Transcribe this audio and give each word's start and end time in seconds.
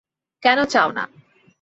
কেন 0.43 0.59
চাও 0.65 0.89
না। 0.91 1.03